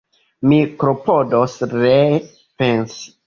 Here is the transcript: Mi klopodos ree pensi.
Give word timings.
Mi 0.51 0.57
klopodos 0.83 1.59
ree 1.75 2.17
pensi. 2.63 3.15